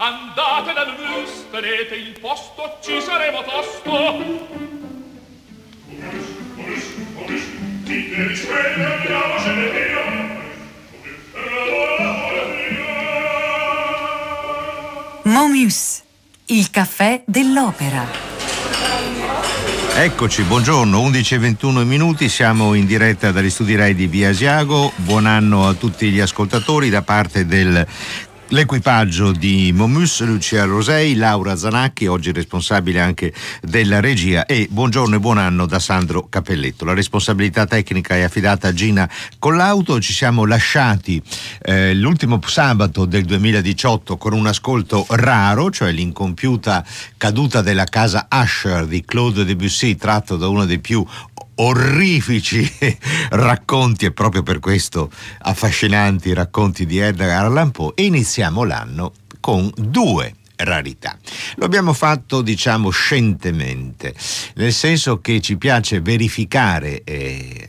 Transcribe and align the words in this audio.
Andate 0.00 0.72
dal 0.74 0.94
bus, 0.94 1.46
tenete 1.50 1.96
il 1.96 2.20
posto, 2.20 2.78
ci 2.80 3.00
saremo 3.00 3.42
tosto. 3.42 4.46
Momus, 15.24 16.02
il 16.46 16.70
caffè 16.70 17.24
dell'opera. 17.26 18.28
Eccoci, 20.00 20.44
buongiorno, 20.44 21.00
11 21.00 21.34
e 21.34 21.38
21 21.38 21.84
minuti, 21.84 22.28
siamo 22.28 22.74
in 22.74 22.86
diretta 22.86 23.32
dagli 23.32 23.50
studi 23.50 23.74
Rai 23.74 23.96
di 23.96 24.06
Via 24.06 24.28
Asiago, 24.28 24.92
buon 24.94 25.26
anno 25.26 25.66
a 25.66 25.74
tutti 25.74 26.08
gli 26.10 26.20
ascoltatori 26.20 26.88
da 26.88 27.02
parte 27.02 27.46
del 27.46 27.84
L'equipaggio 28.50 29.32
di 29.32 29.72
Momus, 29.74 30.22
Lucia 30.24 30.64
Rosei, 30.64 31.16
Laura 31.16 31.54
Zanacchi, 31.54 32.06
oggi 32.06 32.32
responsabile 32.32 32.98
anche 32.98 33.30
della 33.60 34.00
regia 34.00 34.46
e 34.46 34.66
buongiorno 34.70 35.16
e 35.16 35.20
buon 35.20 35.36
anno 35.36 35.66
da 35.66 35.78
Sandro 35.78 36.28
Capelletto. 36.30 36.86
La 36.86 36.94
responsabilità 36.94 37.66
tecnica 37.66 38.14
è 38.14 38.22
affidata 38.22 38.68
a 38.68 38.72
Gina 38.72 39.06
Collauto, 39.38 40.00
ci 40.00 40.14
siamo 40.14 40.46
lasciati 40.46 41.22
eh, 41.60 41.92
l'ultimo 41.92 42.40
sabato 42.46 43.04
del 43.04 43.26
2018 43.26 44.16
con 44.16 44.32
un 44.32 44.46
ascolto 44.46 45.04
raro, 45.10 45.70
cioè 45.70 45.92
l'incompiuta 45.92 46.82
caduta 47.18 47.60
della 47.60 47.84
casa 47.84 48.28
Usher 48.32 48.86
di 48.86 49.04
Claude 49.04 49.44
Debussy, 49.44 49.94
tratto 49.96 50.38
da 50.38 50.48
uno 50.48 50.64
dei 50.64 50.78
più 50.78 51.04
orrifici 51.60 52.70
racconti 53.30 54.06
e 54.06 54.12
proprio 54.12 54.42
per 54.42 54.58
questo 54.58 55.10
affascinanti 55.40 56.32
racconti 56.32 56.86
di 56.86 56.98
Edgar 56.98 57.44
Allan 57.44 57.70
Poe 57.70 57.92
e 57.94 58.04
iniziamo 58.04 58.64
l'anno 58.64 59.12
con 59.40 59.70
due 59.76 60.34
rarità. 60.56 61.16
Lo 61.56 61.64
abbiamo 61.64 61.92
fatto, 61.92 62.42
diciamo, 62.42 62.90
scientemente, 62.90 64.14
nel 64.54 64.72
senso 64.72 65.20
che 65.20 65.40
ci 65.40 65.56
piace 65.56 66.00
verificare 66.00 67.02
eh, 67.04 67.68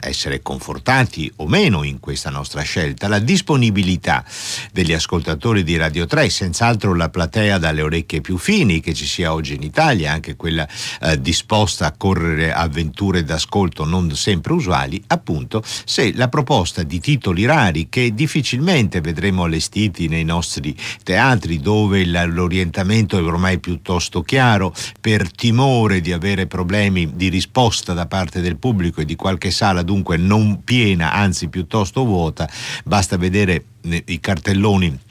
essere 0.00 0.42
confortati 0.42 1.30
o 1.36 1.46
meno 1.46 1.82
in 1.82 2.00
questa 2.00 2.30
nostra 2.30 2.62
scelta, 2.62 3.08
la 3.08 3.18
disponibilità 3.18 4.24
degli 4.72 4.92
ascoltatori 4.92 5.62
di 5.62 5.76
Radio 5.76 6.06
3, 6.06 6.28
senz'altro 6.30 6.94
la 6.94 7.08
platea 7.08 7.58
dalle 7.58 7.82
orecchie 7.82 8.20
più 8.20 8.38
fini 8.38 8.80
che 8.80 8.94
ci 8.94 9.06
sia 9.06 9.32
oggi 9.32 9.54
in 9.54 9.62
Italia, 9.62 10.12
anche 10.12 10.36
quella 10.36 10.66
eh, 11.00 11.20
disposta 11.20 11.86
a 11.86 11.94
correre 11.96 12.52
avventure 12.52 13.24
d'ascolto 13.24 13.84
non 13.84 14.14
sempre 14.14 14.52
usuali, 14.52 15.02
appunto 15.08 15.62
se 15.84 16.12
la 16.14 16.28
proposta 16.28 16.82
di 16.82 17.00
titoli 17.00 17.44
rari 17.44 17.88
che 17.88 18.14
difficilmente 18.14 19.00
vedremo 19.00 19.44
allestiti 19.44 20.08
nei 20.08 20.24
nostri 20.24 20.76
teatri 21.02 21.60
dove 21.60 22.04
l'orientamento 22.04 23.18
è 23.18 23.22
ormai 23.22 23.58
piuttosto 23.58 24.22
chiaro 24.22 24.74
per 25.00 25.30
timore 25.30 26.00
di 26.00 26.12
avere 26.12 26.46
problemi 26.46 27.14
di 27.14 27.28
risposta 27.28 27.92
da 27.92 28.06
parte 28.06 28.40
del 28.40 28.56
pubblico 28.56 29.00
e 29.00 29.04
di 29.04 29.16
qualche 29.16 29.50
sala 29.50 29.82
dunque 29.88 30.18
non 30.18 30.64
piena, 30.64 31.14
anzi 31.14 31.48
piuttosto 31.48 32.04
vuota, 32.04 32.46
basta 32.84 33.16
vedere 33.16 33.64
eh, 33.80 34.02
i 34.06 34.20
cartelloni 34.20 35.06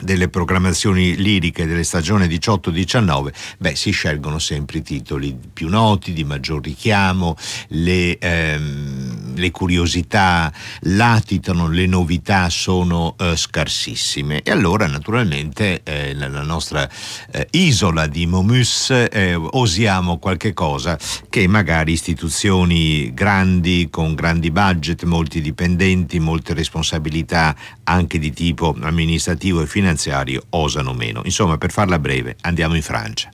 delle 0.00 0.28
programmazioni 0.28 1.16
liriche 1.16 1.66
delle 1.66 1.84
stagioni 1.84 2.26
18-19, 2.26 3.32
beh, 3.58 3.74
si 3.74 3.90
scelgono 3.90 4.38
sempre 4.38 4.78
i 4.78 4.82
titoli 4.82 5.36
più 5.52 5.68
noti, 5.68 6.12
di 6.12 6.24
maggior 6.24 6.62
richiamo, 6.62 7.36
le, 7.68 8.18
ehm, 8.18 9.34
le 9.36 9.50
curiosità 9.50 10.52
latitano, 10.80 11.68
le 11.68 11.86
novità 11.86 12.48
sono 12.48 13.14
eh, 13.18 13.36
scarsissime. 13.36 14.42
E 14.42 14.50
allora, 14.50 14.86
naturalmente, 14.86 15.82
eh, 15.82 16.14
nella 16.14 16.42
nostra 16.42 16.88
eh, 17.30 17.46
isola 17.52 18.06
di 18.06 18.26
Momus 18.26 18.90
eh, 18.90 19.34
osiamo 19.34 20.18
qualche 20.18 20.52
cosa 20.52 20.98
che 21.28 21.46
magari 21.46 21.92
istituzioni 21.92 23.12
grandi, 23.12 23.88
con 23.90 24.14
grandi 24.14 24.50
budget, 24.50 25.04
molti 25.04 25.40
dipendenti, 25.40 26.18
molte 26.18 26.54
responsabilità 26.54 27.54
anche 27.84 28.18
di 28.18 28.32
tipo 28.32 28.76
amministrativo 28.80 29.62
e 29.62 29.66
finanziario, 29.66 29.89
finanziario 29.90 30.44
osano 30.50 30.92
meno. 30.92 31.22
Insomma, 31.24 31.58
per 31.58 31.70
farla 31.70 31.98
breve, 31.98 32.36
andiamo 32.42 32.74
in 32.74 32.82
Francia. 32.82 33.30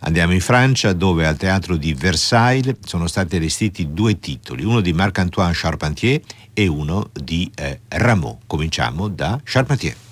Andiamo 0.00 0.32
in 0.32 0.40
Francia 0.40 0.92
dove 0.92 1.26
al 1.26 1.36
teatro 1.36 1.76
di 1.76 1.92
Versailles 1.94 2.76
sono 2.84 3.06
stati 3.06 3.36
allestiti 3.36 3.92
due 3.92 4.18
titoli, 4.18 4.64
uno 4.64 4.80
di 4.80 4.92
Marc-Antoine 4.92 5.52
Charpentier 5.54 6.20
e 6.52 6.66
uno 6.66 7.10
di 7.12 7.50
eh, 7.54 7.80
Rameau. 7.88 8.38
Cominciamo 8.46 9.08
da 9.08 9.38
Charpentier. 9.44 10.07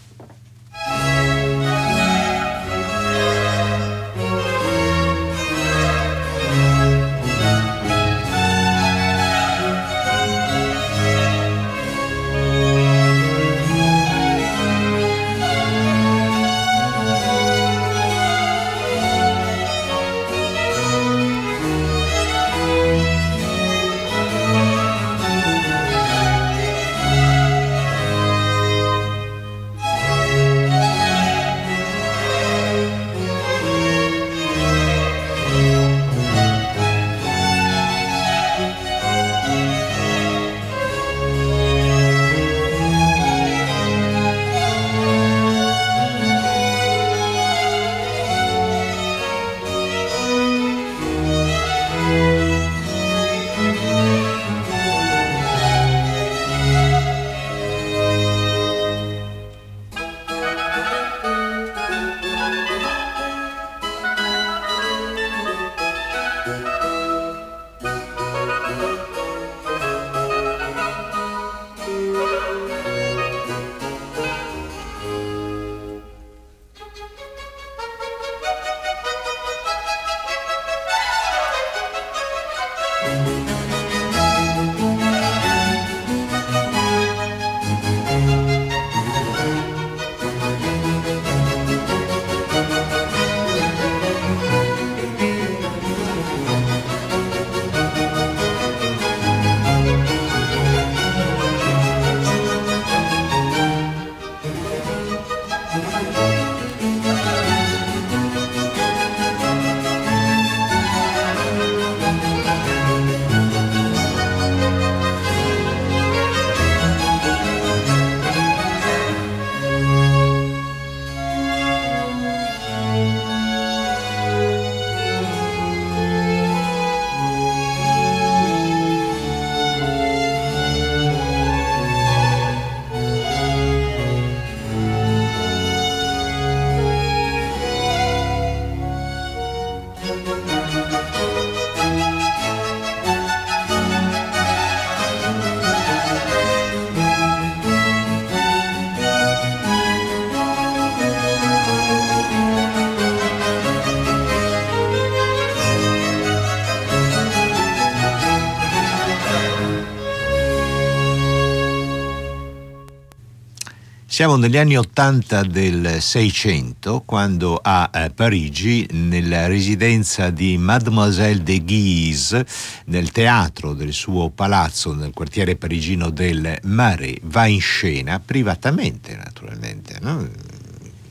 Siamo 164.17 164.37
negli 164.37 164.57
anni 164.57 164.79
80 164.79 165.43
del 165.43 166.01
600 166.01 167.03
quando 167.05 167.61
a 167.63 167.91
eh, 167.93 168.09
Parigi, 168.15 168.89
nella 168.93 169.47
residenza 169.47 170.31
di 170.31 170.57
Mademoiselle 170.57 171.43
de 171.43 171.61
Guise, 171.61 172.47
nel 172.87 173.11
teatro 173.11 173.75
del 173.75 173.93
suo 173.93 174.31
palazzo 174.31 174.95
nel 174.95 175.13
quartiere 175.13 175.57
parigino 175.57 176.09
del 176.09 176.61
Marais, 176.63 177.19
va 177.25 177.45
in 177.45 177.61
scena 177.61 178.19
privatamente 178.19 179.15
naturalmente. 179.17 179.99
No? 180.01 180.27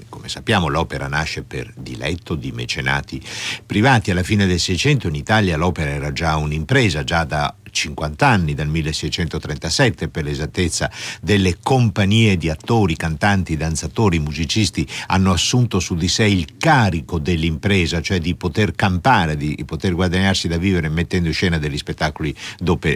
come 0.09 0.29
sappiamo 0.29 0.67
l'opera 0.67 1.07
nasce 1.07 1.43
per 1.43 1.71
diletto 1.77 2.33
di 2.33 2.51
mecenati 2.51 3.21
privati. 3.63 4.09
Alla 4.09 4.23
fine 4.23 4.47
del 4.47 4.59
Seicento 4.59 5.07
in 5.07 5.13
Italia 5.13 5.57
l'opera 5.57 5.91
era 5.91 6.11
già 6.11 6.37
un'impresa, 6.37 7.03
già 7.03 7.23
da 7.23 7.53
50 7.75 8.25
anni, 8.25 8.53
dal 8.53 8.67
1637 8.67 10.07
per 10.07 10.23
l'esattezza, 10.23 10.89
delle 11.21 11.57
compagnie 11.61 12.37
di 12.37 12.49
attori, 12.49 12.95
cantanti, 12.95 13.57
danzatori, 13.57 14.17
musicisti 14.19 14.87
hanno 15.07 15.31
assunto 15.31 15.79
su 15.79 15.95
di 15.95 16.07
sé 16.07 16.23
il 16.23 16.57
carico 16.57 17.19
dell'impresa, 17.19 18.01
cioè 18.01 18.19
di 18.19 18.33
poter 18.35 18.73
campare, 18.73 19.35
di 19.35 19.61
poter 19.65 19.93
guadagnarsi 19.93 20.47
da 20.47 20.57
vivere 20.57 20.89
mettendo 20.89 21.27
in 21.27 21.33
scena 21.33 21.57
degli 21.59 21.77
spettacoli 21.77 22.33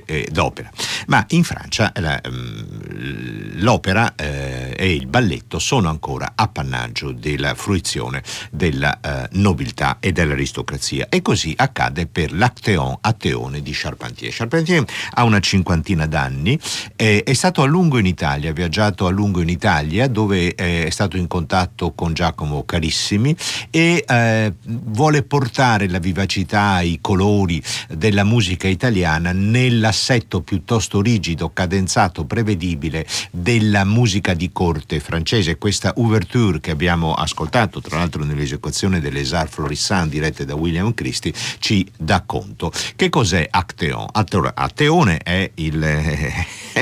eh, 0.06 0.28
d'opera. 0.31 0.72
Ma 1.08 1.25
in 1.30 1.44
Francia 1.44 1.92
la, 1.96 2.20
mm, 2.28 3.60
l'opera 3.60 4.16
eh, 4.16 4.74
e 4.78 4.94
il 4.94 5.08
balletto 5.08 5.60
sono 5.60 5.90
ancora 5.90 6.32
appannaggio 6.36 7.12
della 7.12 7.54
fruizione 7.54 8.24
della 8.50 9.00
eh, 9.02 9.28
nobiltà 9.34 9.98
e 10.00 10.14
dell'aristocrazia 10.14 11.08
e 11.10 11.22
così 11.22 11.54
accade 11.58 12.08
per 12.08 12.32
l'Acteon 12.32 12.98
Atteone 13.02 13.62
di 13.62 13.72
Charpentier. 13.74 14.32
Charpentier 14.32 14.69
Cartier 14.69 14.86
ha 15.13 15.24
una 15.24 15.39
cinquantina 15.39 16.06
d'anni, 16.06 16.57
eh, 16.95 17.24
è 17.24 17.33
stato 17.33 17.63
a 17.63 17.66
lungo 17.66 17.98
in 17.98 18.06
Italia, 18.06 18.51
ha 18.51 18.54
viaggiato 18.54 19.07
a 19.07 19.10
lungo 19.10 19.42
in 19.42 19.50
Italia 19.50 20.07
dove 20.07 20.54
eh, 20.54 20.86
è 20.86 20.89
stato 20.89 21.18
in 21.18 21.27
contatto 21.27 21.94
con 21.94 22.13
Giacomo 22.13 22.63
Carissimi 22.63 23.36
e 23.71 24.04
eh, 24.07 24.54
vuole 24.62 25.24
portare 25.24 25.89
la 25.89 26.00
vivacità, 26.00 26.81
i 26.81 27.00
colori 27.01 27.62
della 27.89 28.24
musica 28.24 28.68
italiana 28.68 29.31
nell'assetto 29.31 30.42
piuttosto 30.42 31.01
rigido, 31.01 31.51
cadenzato, 31.51 32.25
prevedibile 32.25 33.07
della 33.31 33.83
musica 33.86 34.33
di 34.33 34.51
corte 34.51 35.00
francese. 35.00 35.57
Questa 35.57 35.94
ouverture 35.95 36.60
che 36.60 36.72
abbiamo 36.72 37.13
ascoltato, 37.13 37.81
tra 37.81 37.98
l'altro 37.98 38.24
nell'esecuzione 38.24 39.00
delle 39.00 39.24
Florissant 39.24 40.10
dirette 40.10 40.45
da 40.45 40.56
William 40.56 40.94
Christie, 40.94 41.33
ci 41.60 41.89
dà 41.98 42.22
conto. 42.25 42.72
Che 42.95 43.10
cos'è 43.10 43.48
Acteon? 43.50 44.07
Allora, 44.12 44.54
Atteone 44.62 45.20
è, 45.20 45.50
il, 45.56 45.82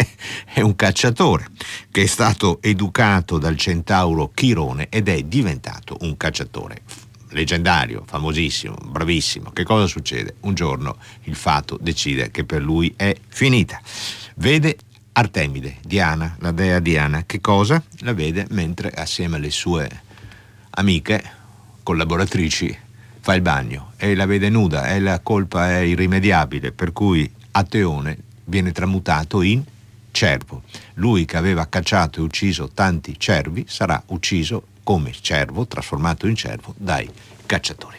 è 0.51 0.61
un 0.61 0.75
cacciatore 0.75 1.47
che 1.91 2.03
è 2.03 2.05
stato 2.07 2.59
educato 2.61 3.37
dal 3.37 3.55
centauro 3.55 4.31
Chirone 4.33 4.87
ed 4.89 5.07
è 5.07 5.21
diventato 5.21 5.95
un 6.01 6.17
cacciatore 6.17 6.81
leggendario, 7.29 8.03
famosissimo, 8.07 8.75
bravissimo. 8.83 9.51
Che 9.51 9.63
cosa 9.63 9.85
succede? 9.85 10.37
Un 10.41 10.55
giorno 10.55 10.97
il 11.25 11.35
fato 11.35 11.77
decide 11.79 12.31
che 12.31 12.45
per 12.45 12.63
lui 12.63 12.91
è 12.97 13.15
finita. 13.27 13.79
Vede 14.37 14.77
Artemide, 15.11 15.77
Diana, 15.83 16.35
la 16.39 16.51
dea 16.51 16.79
Diana. 16.79 17.25
Che 17.27 17.39
cosa? 17.41 17.83
La 17.99 18.13
vede 18.13 18.47
mentre 18.49 18.89
assieme 18.89 19.35
alle 19.35 19.51
sue 19.51 19.87
amiche, 20.71 21.23
collaboratrici, 21.83 22.75
fa 23.19 23.35
il 23.35 23.41
bagno 23.41 23.91
e 23.97 24.15
la 24.15 24.25
vede 24.25 24.49
nuda 24.49 24.87
e 24.87 24.99
la 24.99 25.19
colpa 25.19 25.69
è 25.69 25.79
irrimediabile, 25.79 26.71
per 26.71 26.91
cui 26.91 27.29
Ateone 27.57 28.17
viene 28.45 28.71
tramutato 28.71 29.41
in 29.41 29.63
cervo. 30.11 30.61
Lui 30.95 31.25
che 31.25 31.37
aveva 31.37 31.67
cacciato 31.67 32.19
e 32.19 32.23
ucciso 32.23 32.69
tanti 32.69 33.15
cervi 33.17 33.65
sarà 33.67 34.01
ucciso 34.07 34.67
come 34.83 35.11
cervo, 35.19 35.65
trasformato 35.65 36.27
in 36.27 36.35
cervo, 36.35 36.75
dai 36.77 37.09
cacciatori. 37.47 37.97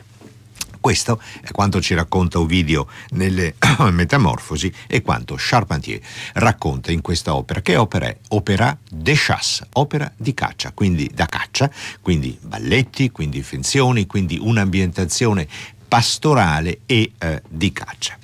Questo 0.80 1.20
è 1.40 1.50
quanto 1.50 1.80
ci 1.80 1.94
racconta 1.94 2.38
Ovidio 2.38 2.86
nelle 3.10 3.56
Metamorfosi 3.90 4.72
e 4.86 5.02
quanto 5.02 5.34
Charpentier 5.36 6.00
racconta 6.34 6.92
in 6.92 7.00
questa 7.00 7.34
opera. 7.34 7.60
Che 7.60 7.74
opera 7.74 8.06
è? 8.06 8.16
Opera 8.28 8.78
de 8.88 9.14
chasse, 9.16 9.66
opera 9.72 10.10
di 10.16 10.34
caccia, 10.34 10.70
quindi 10.72 11.10
da 11.12 11.26
caccia, 11.26 11.68
quindi 12.00 12.38
balletti, 12.40 13.10
quindi 13.10 13.42
finzioni, 13.42 14.06
quindi 14.06 14.38
un'ambientazione 14.40 15.48
pastorale 15.88 16.80
e 16.86 17.12
eh, 17.18 17.42
di 17.48 17.72
caccia. 17.72 18.16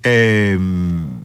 Ehm, 0.00 1.19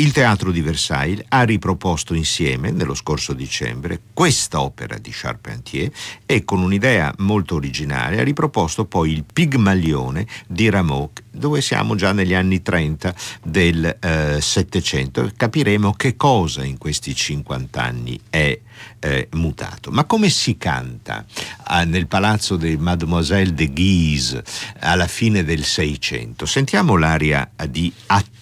il 0.00 0.12
Teatro 0.12 0.50
di 0.50 0.62
Versailles 0.62 1.22
ha 1.28 1.42
riproposto 1.42 2.14
insieme, 2.14 2.70
nello 2.70 2.94
scorso 2.94 3.34
dicembre, 3.34 4.00
questa 4.14 4.62
opera 4.62 4.96
di 4.96 5.10
Charpentier 5.12 5.92
e 6.24 6.42
con 6.42 6.62
un'idea 6.62 7.12
molto 7.18 7.56
originale 7.56 8.18
ha 8.18 8.24
riproposto 8.24 8.86
poi 8.86 9.12
il 9.12 9.24
Pigmalione 9.30 10.26
di 10.46 10.70
Rameau, 10.70 11.10
dove 11.30 11.60
siamo 11.60 11.96
già 11.96 12.12
negli 12.12 12.32
anni 12.32 12.62
30 12.62 13.14
del 13.42 13.98
eh, 14.00 14.38
Settecento. 14.40 15.30
Capiremo 15.36 15.92
che 15.92 16.16
cosa 16.16 16.64
in 16.64 16.78
questi 16.78 17.14
50 17.14 17.82
anni 17.82 18.18
è 18.30 18.58
eh, 19.00 19.28
mutato. 19.32 19.90
Ma 19.90 20.04
come 20.04 20.30
si 20.30 20.56
canta 20.56 21.26
eh, 21.70 21.84
nel 21.84 22.06
palazzo 22.06 22.56
di 22.56 22.74
Mademoiselle 22.78 23.52
de 23.52 23.66
Guise 23.66 24.42
alla 24.78 25.06
fine 25.06 25.44
del 25.44 25.62
Seicento? 25.62 26.46
Sentiamo 26.46 26.96
l'aria 26.96 27.50
di 27.68 27.92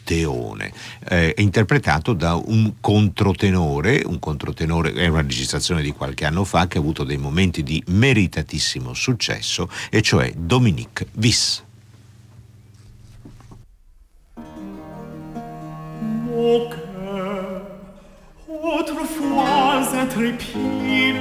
Atteone, 0.08 0.72
eh, 1.06 1.34
interpretato 1.36 2.14
da 2.14 2.34
un 2.34 2.76
controtenore, 2.80 4.02
un 4.06 4.18
controtenore 4.18 4.94
è 4.94 5.06
una 5.06 5.20
registrazione 5.20 5.82
di 5.82 5.92
qualche 5.92 6.24
anno 6.24 6.44
fa 6.44 6.66
che 6.66 6.78
ha 6.78 6.80
avuto 6.80 7.04
dei 7.04 7.18
momenti 7.18 7.62
di 7.62 7.82
meritatissimo 7.88 8.94
successo, 8.94 9.68
e 9.90 10.00
cioè 10.00 10.32
Dominique 10.34 11.08
Viss. 11.12 11.62
Okay. 16.30 16.86
autrefois 18.48 19.92
intrépide, 19.92 21.20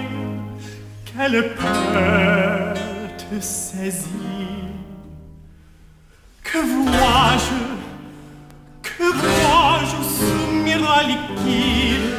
quelle 1.13 1.43
peur 1.43 2.77
te 3.17 3.41
saisit. 3.41 4.07
Que 6.43 6.59
vois-je, 6.61 7.76
liquide, 11.07 12.09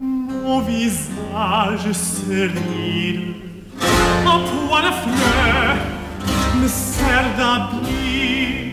mon 0.00 0.60
visage 0.60 1.92
se 1.92 2.48
ride, 2.48 3.34
un 4.26 4.40
poids 4.50 4.82
de 4.82 4.92
fleurs 5.02 5.76
me 6.60 6.68
sert 6.68 7.36
d'habit. 7.36 8.70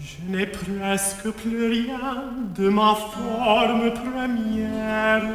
Je 0.00 0.36
n'ai 0.36 0.46
presque 0.46 1.30
plus 1.30 1.66
rien 1.68 2.24
de 2.56 2.68
ma 2.68 2.94
forme 2.94 3.90
première. 3.92 5.28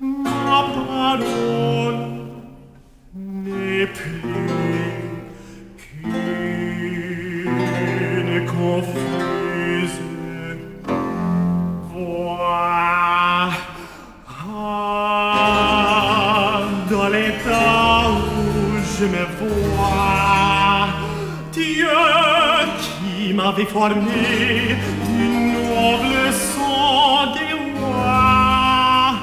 Ma 0.00 0.64
parole 0.74 2.06
n'est 3.14 3.86
plus 3.86 5.05
je 18.98 19.04
ah, 19.04 19.08
me 19.14 19.24
vois 19.38 20.86
Dieu 21.52 23.34
m'avait 23.34 23.64
formé 23.66 24.76
d'une 25.06 25.52
noble 25.52 26.32
sang 26.32 27.32
des 27.34 27.54
rois. 27.78 29.14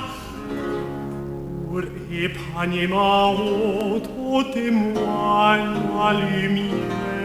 Pour 1.68 1.82
épargner 2.12 2.88
ma 2.88 3.28
honte, 3.28 4.10
ôtez-moi 4.32 5.58
la 5.96 6.14
lumière. 6.14 7.23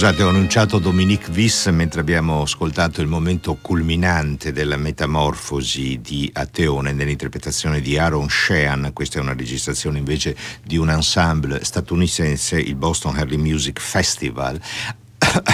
Scusate, 0.00 0.22
ho 0.22 0.30
annunciato 0.30 0.78
Dominique 0.78 1.30
Viss 1.30 1.68
mentre 1.68 2.00
abbiamo 2.00 2.40
ascoltato 2.40 3.02
il 3.02 3.06
momento 3.06 3.58
culminante 3.60 4.50
della 4.50 4.78
metamorfosi 4.78 6.00
di 6.00 6.30
Ateone 6.32 6.94
nell'interpretazione 6.94 7.82
di 7.82 7.98
Aaron 7.98 8.30
Sheehan. 8.30 8.92
Questa 8.94 9.18
è 9.18 9.20
una 9.20 9.34
registrazione 9.34 9.98
invece 9.98 10.34
di 10.64 10.78
un 10.78 10.88
ensemble 10.88 11.62
statunitense, 11.62 12.58
il 12.58 12.76
Boston 12.76 13.18
Early 13.18 13.36
Music 13.36 13.78
Festival 13.78 14.58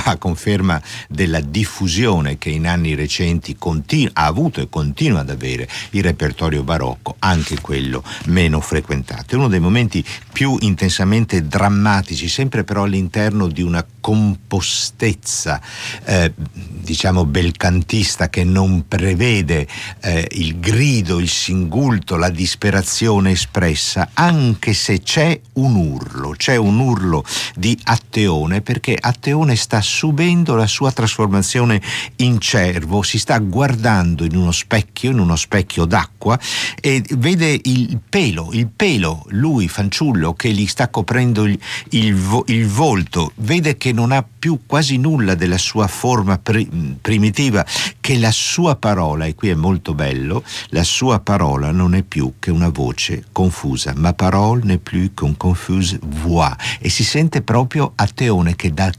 a 0.05 0.17
conferma 0.17 0.81
della 1.09 1.41
diffusione 1.41 2.39
che 2.39 2.51
in 2.51 2.67
anni 2.67 2.95
recenti 2.95 3.57
continu- 3.57 4.11
ha 4.15 4.25
avuto 4.25 4.61
e 4.61 4.69
continua 4.69 5.21
ad 5.21 5.31
avere 5.31 5.69
il 5.91 6.03
repertorio 6.03 6.63
barocco, 6.63 7.17
anche 7.19 7.61
quello 7.61 8.03
meno 8.27 8.61
frequentato. 8.61 9.35
È 9.35 9.39
uno 9.39 9.49
dei 9.49 9.61
momenti 9.61 10.05
più 10.33 10.57
intensamente 10.61 11.47
drammatici, 11.47 12.29
sempre 12.29 12.65
però 12.65 12.85
all'interno 12.85 13.49
di 13.49 13.63
una 13.63 13.85
compostezza, 14.01 15.61
eh, 16.05 16.33
diciamo, 16.37 17.25
belcantista 17.25 18.29
che 18.29 18.45
non 18.45 18.87
prevede 18.87 19.67
eh, 20.01 20.29
il 20.33 20.61
grido, 20.61 21.19
il 21.19 21.29
singulto, 21.29 22.17
la 22.17 22.31
disperazione 22.31 23.33
espressa, 23.33 24.11
anche 24.15 24.75
se 24.75 25.03
c'è 25.03 25.41
un 25.55 25.75
urlo, 25.75 26.35
c'è 26.37 26.55
un 26.57 26.79
urlo 26.79 27.25
di 27.57 27.77
Atteone, 27.83 28.61
perché 28.61 28.97
Atteone 28.99 29.56
sta 29.57 29.81
subendo 29.81 30.55
la 30.55 30.67
sua 30.67 30.93
trasformazione 30.93 31.81
in 32.17 32.39
cervo, 32.39 33.03
si 33.03 33.19
sta 33.19 33.39
guardando 33.39 34.25
in 34.25 34.37
uno 34.37 34.53
specchio, 34.53 35.11
in 35.11 35.19
uno 35.19 35.37
specchio 35.37 35.85
d'acqua 35.85 36.39
e 36.81 37.03
vede 37.17 37.59
il 37.65 37.99
pelo, 38.09 38.51
il 38.53 38.69
pelo, 38.69 39.25
lui 39.29 39.69
fanciullo 39.69 40.35
che 40.35 40.51
gli 40.51 40.67
sta 40.67 40.89
coprendo 40.89 41.45
il, 41.45 41.59
il, 41.91 42.43
il 42.47 42.67
volto, 42.67 43.33
vede 43.37 43.77
che 43.77 43.93
non 43.93 44.13
ha 44.13 44.25
più 44.39 44.61
quasi 44.67 44.97
nulla 44.97 45.35
della 45.35 45.59
sua 45.59 45.87
forma 45.89 46.39
pri- 46.39 46.97
primitiva, 47.01 47.65
che 48.01 48.19
la 48.19 48.31
sua 48.31 48.77
parola, 48.77 49.25
e 49.27 49.35
qui 49.35 49.49
è 49.49 49.55
molto 49.55 49.95
bello, 49.95 50.45
la 50.69 50.85
sua 50.85 51.19
parola 51.21 51.71
non 51.73 51.95
è 51.95 52.03
più 52.03 52.35
che 52.39 52.51
una 52.51 52.69
voce 52.69 53.25
confusa, 53.33 53.93
ma 53.97 54.13
parole 54.13 54.63
n'est 54.65 54.83
plus 54.83 55.11
qu'une 55.15 55.37
confuse 55.37 55.99
voix, 56.03 56.55
e 56.79 56.89
si 56.89 57.05
sente 57.05 57.43
proprio 57.43 57.93
a 57.97 58.07
Teone 58.07 58.55
che 58.57 58.73
dal 58.73 58.95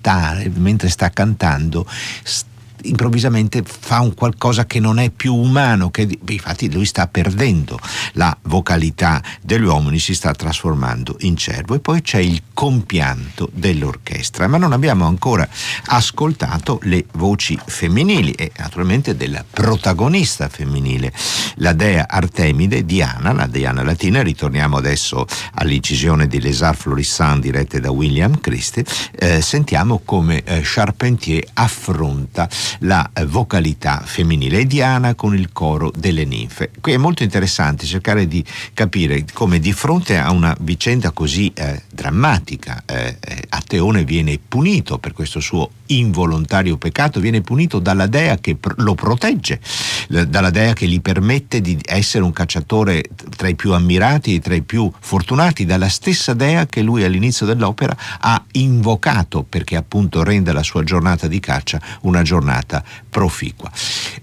cantare, 0.00 0.48
mentre 0.50 0.88
sta 0.88 1.10
cantando, 1.10 1.86
sta 2.22 2.49
improvvisamente 2.82 3.62
fa 3.64 4.00
un 4.00 4.14
qualcosa 4.14 4.66
che 4.66 4.80
non 4.80 4.98
è 4.98 5.10
più 5.10 5.34
umano, 5.34 5.90
che 5.90 6.08
infatti 6.28 6.70
lui 6.72 6.84
sta 6.84 7.06
perdendo 7.06 7.78
la 8.12 8.36
vocalità 8.42 9.22
degli 9.40 9.64
uomini, 9.64 9.98
si 9.98 10.14
sta 10.14 10.32
trasformando 10.32 11.16
in 11.20 11.36
cervo. 11.36 11.74
E 11.74 11.80
poi 11.80 12.02
c'è 12.02 12.18
il 12.18 12.42
compianto 12.52 13.50
dell'orchestra, 13.52 14.46
ma 14.46 14.58
non 14.58 14.72
abbiamo 14.72 15.06
ancora 15.06 15.48
ascoltato 15.86 16.78
le 16.82 17.06
voci 17.12 17.58
femminili 17.64 18.32
e 18.32 18.52
naturalmente 18.56 19.16
della 19.16 19.44
protagonista 19.48 20.48
femminile, 20.48 21.12
la 21.56 21.72
dea 21.72 22.06
Artemide, 22.08 22.84
Diana, 22.84 23.32
la 23.32 23.46
Diana 23.46 23.82
latina. 23.82 24.22
Ritorniamo 24.22 24.76
adesso 24.76 25.26
all'incisione 25.54 26.26
di 26.26 26.40
Les 26.40 26.62
Arts 26.62 26.82
Florissants 26.82 27.40
dirette 27.40 27.80
da 27.80 27.90
William 27.90 28.38
Christie. 28.40 28.84
Eh, 29.12 29.40
sentiamo 29.40 30.00
come 30.04 30.42
eh, 30.44 30.60
Charpentier 30.62 31.44
affronta 31.54 32.48
la 32.80 33.08
vocalità 33.26 34.02
femminile 34.04 34.66
Diana 34.66 35.14
con 35.14 35.34
il 35.36 35.50
coro 35.52 35.92
delle 35.96 36.24
ninfe. 36.24 36.70
Qui 36.80 36.92
è 36.92 36.96
molto 36.96 37.22
interessante 37.22 37.86
cercare 37.86 38.26
di 38.26 38.44
capire 38.74 39.24
come 39.32 39.58
di 39.58 39.72
fronte 39.72 40.18
a 40.18 40.30
una 40.30 40.56
vicenda 40.60 41.10
così 41.10 41.50
eh, 41.54 41.82
drammatica, 41.92 42.82
eh, 42.86 43.16
eh 43.20 43.38
Ateone 43.50 44.04
viene 44.04 44.38
punito 44.38 44.98
per 44.98 45.12
questo 45.12 45.40
suo 45.40 45.70
involontario 45.86 46.76
peccato, 46.76 47.20
viene 47.20 47.40
punito 47.40 47.78
dalla 47.78 48.06
dea 48.06 48.38
che 48.38 48.56
lo 48.76 48.94
protegge, 48.94 49.60
dalla 50.08 50.50
dea 50.50 50.72
che 50.72 50.86
gli 50.86 51.00
permette 51.00 51.60
di 51.60 51.78
essere 51.84 52.24
un 52.24 52.32
cacciatore 52.32 53.02
tra 53.36 53.48
i 53.48 53.54
più 53.54 53.72
ammirati 53.72 54.34
e 54.34 54.40
tra 54.40 54.54
i 54.54 54.62
più 54.62 54.90
fortunati, 54.98 55.64
dalla 55.64 55.88
stessa 55.88 56.32
dea 56.34 56.66
che 56.66 56.82
lui 56.82 57.04
all'inizio 57.04 57.46
dell'opera 57.46 57.96
ha 58.20 58.44
invocato 58.52 59.42
perché 59.42 59.76
appunto 59.76 60.22
renda 60.22 60.52
la 60.52 60.62
sua 60.62 60.84
giornata 60.84 61.26
di 61.26 61.40
caccia 61.40 61.80
una 62.02 62.22
giornata 62.22 62.59
proficua. 63.08 63.70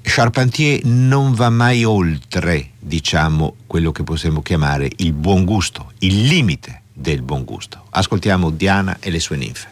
Charpentier 0.02 0.84
non 0.86 1.34
va 1.34 1.50
mai 1.50 1.84
oltre, 1.84 2.72
diciamo, 2.80 3.56
quello 3.68 3.92
che 3.92 4.04
possiamo 4.04 4.42
chiamare 4.42 4.90
il 4.98 5.14
buon 5.14 5.46
gusto, 5.46 5.92
il 6.00 6.26
limite 6.26 6.82
del 6.94 7.22
buon 7.22 7.44
gusto. 7.44 7.84
Ascoltiamo 7.92 8.50
Diana 8.50 8.98
e 9.00 9.10
le 9.10 9.20
sue 9.20 9.38
ninfe. 9.38 9.68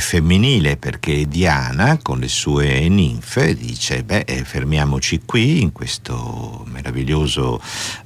Femminile 0.00 0.76
perché 0.76 1.26
Diana 1.28 1.98
con 2.02 2.18
le 2.18 2.28
sue 2.28 2.88
ninfe 2.88 3.54
dice 3.54 4.02
beh 4.02 4.24
eh, 4.26 4.44
fermiamoci 4.44 5.22
qui 5.24 5.60
in 5.60 5.72
questo 5.72 6.64
meraviglioso 6.68 7.60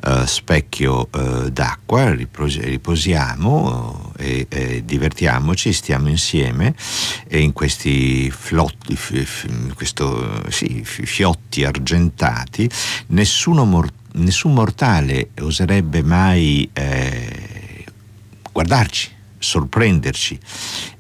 uh, 0.05 0.25
specchio 0.25 1.09
uh, 1.13 1.49
d'acqua, 1.49 2.13
ripos- 2.13 2.61
riposiamo 2.61 4.13
uh, 4.17 4.23
e, 4.23 4.47
e, 4.49 4.85
divertiamoci, 4.85 5.73
stiamo 5.73 6.09
insieme 6.09 6.75
e 7.27 7.41
in 7.41 7.53
questi 7.53 8.31
flotti, 8.31 8.95
f- 8.97 9.23
f- 9.23 9.75
questo, 9.75 10.43
sì, 10.51 10.83
fiotti 10.85 11.65
argentati 11.65 12.69
mortale 13.09 14.03
nessun 14.15 14.53
mortale 14.53 15.31
oserebbe 15.41 16.03
mai 16.03 16.69
eh, 16.73 17.85
guardarci, 18.53 19.11
sorprenderci 19.39 20.39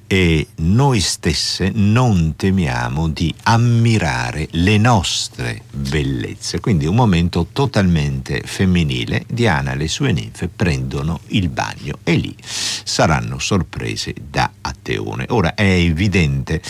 e 0.07 0.49
noi 0.57 1.01
stesse 1.01 1.71
non 1.75 2.35
temiamo 2.37 3.09
di 3.09 3.35
ammirare 3.45 4.49
le 4.53 4.79
nostre 4.79 5.63
bellezze. 5.73 6.61
Quindi 6.61 6.87
un 6.87 6.95
momento 6.95 7.49
totalmente 7.53 8.43
femminile. 8.45 9.25
Diana 9.27 9.73
e 9.73 9.77
le 9.77 9.89
sue 9.89 10.13
ninfe 10.13 10.49
prendono 10.49 11.21
il 11.29 11.49
bagno 11.49 11.99
e 12.03 12.15
lì 12.17 12.35
saranno 12.41 13.39
sorprese 13.39 14.15
da 14.29 14.51
Atteone. 14.61 15.27
Ora 15.29 15.55
è 15.55 15.63
evidente 15.63 16.61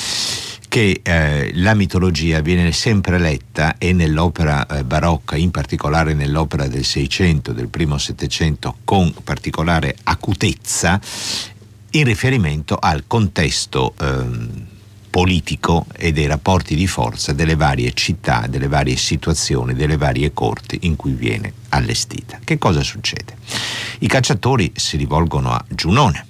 che 0.75 1.03
eh, 1.05 1.53
la 1.55 1.75
mitologia 1.75 2.41
viene 2.41 2.73
sempre 2.73 3.21
letta 3.21 3.79
e 3.79 3.93
nell'opera 3.93 4.67
eh, 4.67 4.83
barocca, 4.83 5.37
in 5.37 5.53
particolare 5.53 6.15
nell'opera 6.15 6.67
del 6.67 6.85
Seicento, 6.85 7.53
del 7.53 7.69
primo 7.69 7.97
Settecento, 7.97 8.79
con 8.83 9.15
particolare 9.23 9.95
acutezza, 10.03 11.01
in 11.95 12.05
riferimento 12.05 12.77
al 12.77 13.05
contesto 13.07 13.95
eh, 14.01 14.73
politico 15.11 15.87
e 15.97 16.13
dei 16.13 16.27
rapporti 16.27 16.75
di 16.75 16.89
forza 16.89 17.33
delle 17.33 17.55
varie 17.55 17.93
città, 17.93 18.47
delle 18.49 18.67
varie 18.67 18.97
situazioni, 18.97 19.75
delle 19.75 19.97
varie 19.97 20.33
corti 20.33 20.81
in 20.83 20.97
cui 20.97 21.13
viene 21.13 21.53
allestita. 21.69 22.41
Che 22.43 22.59
cosa 22.59 22.83
succede? 22.83 23.37
I 24.01 24.09
cacciatori 24.09 24.73
si 24.75 24.97
rivolgono 24.97 25.53
a 25.53 25.65
Giunone, 25.69 26.27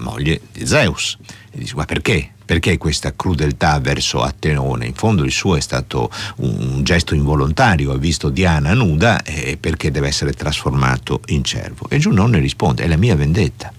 moglie 0.00 0.40
di 0.52 0.66
Zeus, 0.66 1.16
e 1.50 1.58
dice 1.58 1.74
ma 1.76 1.86
perché? 1.86 2.32
Perché 2.50 2.78
questa 2.78 3.14
crudeltà 3.14 3.78
verso 3.78 4.22
Attenone? 4.22 4.86
In 4.86 4.94
fondo 4.94 5.22
il 5.22 5.30
suo 5.30 5.54
è 5.54 5.60
stato 5.60 6.10
un 6.38 6.82
gesto 6.82 7.14
involontario, 7.14 7.92
ha 7.92 7.96
visto 7.96 8.28
Diana 8.28 8.74
nuda 8.74 9.22
e 9.22 9.56
perché 9.56 9.92
deve 9.92 10.08
essere 10.08 10.32
trasformato 10.32 11.20
in 11.26 11.44
cervo. 11.44 11.86
E 11.88 11.98
Giunone 11.98 12.40
risponde, 12.40 12.82
è 12.82 12.88
la 12.88 12.96
mia 12.96 13.14
vendetta. 13.14 13.72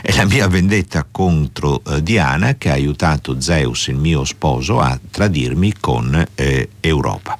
È 0.00 0.14
la 0.16 0.24
mia 0.24 0.48
vendetta 0.48 1.06
contro 1.10 1.82
eh, 1.84 2.02
Diana 2.02 2.54
che 2.54 2.70
ha 2.70 2.72
aiutato 2.72 3.42
Zeus, 3.42 3.88
il 3.88 3.96
mio 3.96 4.24
sposo, 4.24 4.80
a 4.80 4.98
tradirmi 5.10 5.74
con 5.78 6.26
eh, 6.34 6.70
Europa. 6.80 7.36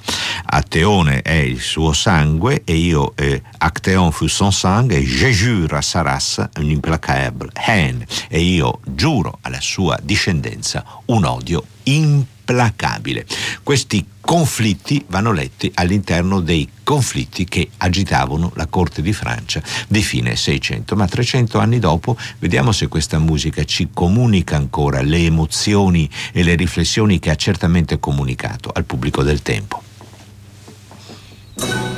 Atteone 0.55 1.21
è 1.21 1.33
il 1.33 1.59
suo 1.59 1.91
sangue 1.91 2.61
e 2.63 2.75
io, 2.75 3.11
eh, 3.17 3.41
Acteon 3.57 4.13
fu 4.13 4.27
son 4.27 4.53
sangue, 4.53 5.03
je 5.03 5.29
jure 5.29 5.75
a 5.75 5.81
Saras 5.81 6.47
un 6.55 6.69
implacable 6.69 7.49
haine 7.55 8.07
e 8.29 8.39
io 8.39 8.79
giuro 8.85 9.39
alla 9.41 9.59
sua 9.59 9.99
discendenza 10.01 10.85
un 11.07 11.25
odio 11.25 11.61
implacabile. 11.83 13.25
Questi 13.63 14.05
conflitti 14.21 15.03
vanno 15.09 15.33
letti 15.33 15.69
all'interno 15.73 16.39
dei 16.39 16.69
conflitti 16.83 17.43
che 17.43 17.71
agitavano 17.75 18.53
la 18.55 18.67
corte 18.67 19.01
di 19.01 19.11
Francia 19.11 19.61
di 19.89 20.01
fine 20.01 20.37
600, 20.37 20.95
ma 20.95 21.05
300 21.05 21.59
anni 21.59 21.79
dopo 21.79 22.15
vediamo 22.39 22.71
se 22.71 22.87
questa 22.87 23.19
musica 23.19 23.65
ci 23.65 23.89
comunica 23.93 24.55
ancora 24.55 25.01
le 25.01 25.17
emozioni 25.17 26.09
e 26.31 26.43
le 26.43 26.55
riflessioni 26.55 27.19
che 27.19 27.29
ha 27.29 27.35
certamente 27.35 27.99
comunicato 27.99 28.71
al 28.73 28.85
pubblico 28.85 29.21
del 29.21 29.41
tempo. 29.41 29.84
E 31.57 31.94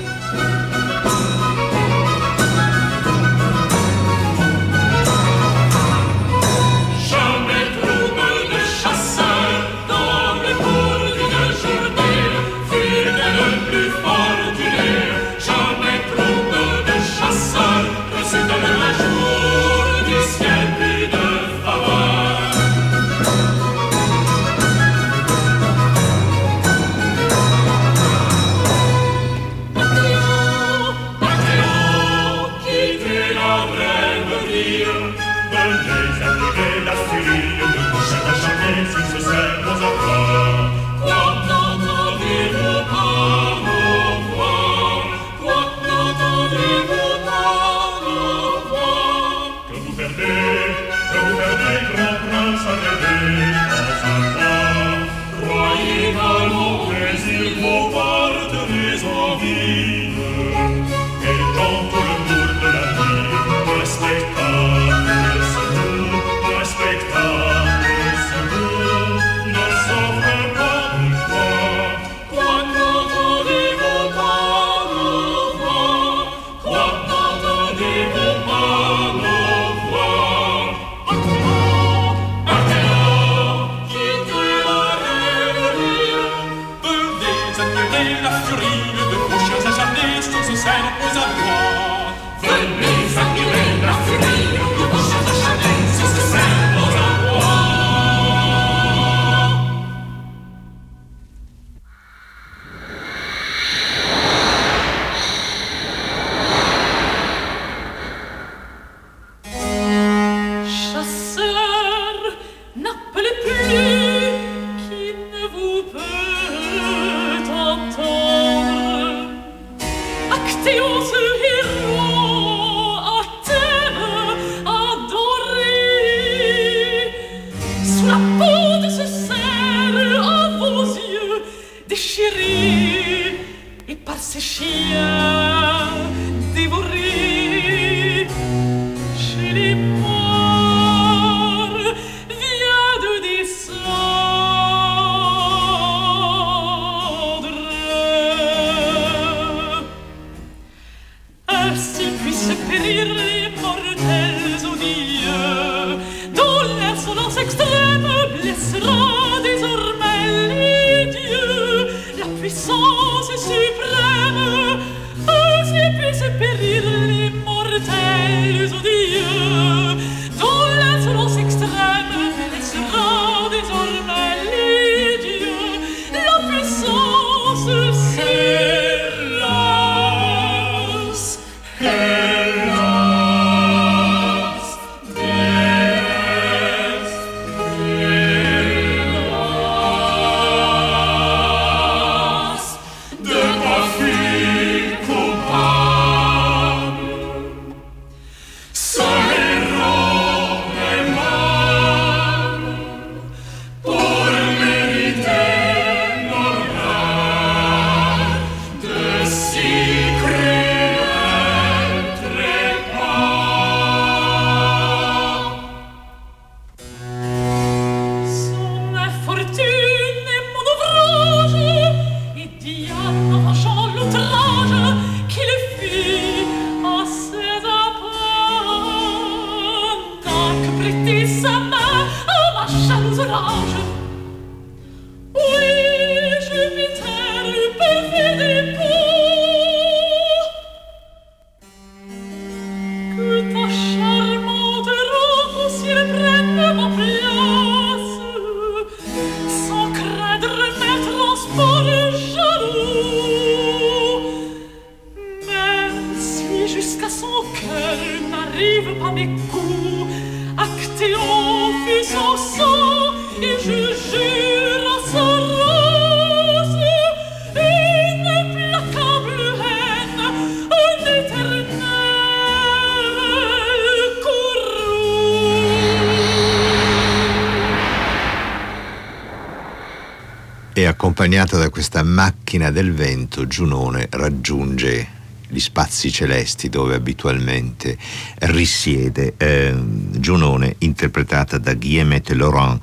accompagnata 281.17 281.57
da 281.57 281.71
questa 281.71 282.03
macchina 282.03 282.69
del 282.69 282.93
vento 282.93 283.47
Giunone 283.47 284.05
raggiunge 284.11 285.16
gli 285.47 285.59
spazi 285.59 286.11
celesti 286.11 286.69
dove 286.69 286.95
abitualmente 286.95 287.97
risiede 288.39 289.33
eh, 289.37 289.73
Giunone 290.17 290.75
interpretata 290.79 291.57
da 291.57 291.73
Guillemette 291.73 292.33
Laurent 292.33 292.79